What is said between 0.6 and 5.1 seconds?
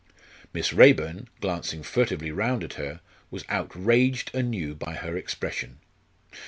Raeburn, glancing furtively round at her, was outraged anew by